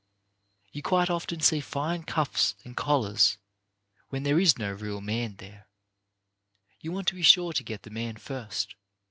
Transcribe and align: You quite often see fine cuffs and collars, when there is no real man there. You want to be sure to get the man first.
You 0.71 0.81
quite 0.81 1.11
often 1.11 1.41
see 1.41 1.59
fine 1.59 2.01
cuffs 2.05 2.55
and 2.65 2.75
collars, 2.75 3.37
when 4.09 4.23
there 4.23 4.39
is 4.39 4.57
no 4.57 4.71
real 4.71 4.99
man 4.99 5.35
there. 5.35 5.67
You 6.79 6.91
want 6.91 7.07
to 7.09 7.13
be 7.13 7.21
sure 7.21 7.53
to 7.53 7.63
get 7.63 7.83
the 7.83 7.91
man 7.91 8.15
first. 8.17 8.73